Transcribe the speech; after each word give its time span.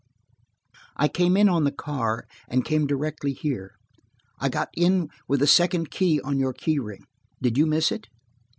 "I 0.97 1.07
came 1.07 1.37
in 1.37 1.47
on 1.47 1.63
the 1.63 1.71
car, 1.71 2.25
and 2.47 2.65
came 2.65 2.87
directly 2.87 3.33
here. 3.33 3.75
I 4.39 4.49
got 4.49 4.69
in 4.73 5.09
with 5.27 5.41
the 5.41 5.45
second 5.45 5.91
key 5.91 6.19
on 6.21 6.39
your 6.39 6.53
key 6.53 6.79
ring. 6.79 7.05
Did 7.39 7.55
you 7.55 7.67
miss 7.67 7.91
it? 7.91 8.07